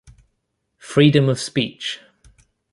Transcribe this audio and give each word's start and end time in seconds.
Freedom 0.79 1.29
of 1.29 1.39
speech. 1.39 1.99